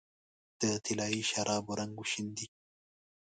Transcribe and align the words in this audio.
د 0.61 0.63
طلايي 0.85 1.21
شرابو 1.31 1.71
رنګ 1.79 1.93
وشیندې 1.99 2.47